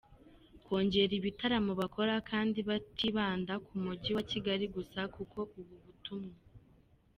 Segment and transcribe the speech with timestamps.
[0.65, 6.35] kongera ibitaramo bakora kandi batibanda ku mujyi wa Kigali gusa, kuko ubutumwa.